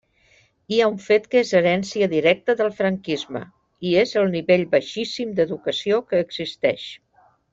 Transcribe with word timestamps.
Hi 0.75 0.77
ha 0.81 0.85
un 0.91 0.95
fet 1.07 1.27
que 1.33 1.41
és 1.41 1.51
herència 1.59 2.07
directa 2.13 2.55
del 2.61 2.71
franquisme, 2.79 3.43
i 3.91 3.93
és 4.05 4.15
el 4.23 4.33
nivell 4.37 4.65
baixíssim 4.73 5.37
d'educació 5.41 6.01
que 6.11 6.25
existeix. 6.27 6.89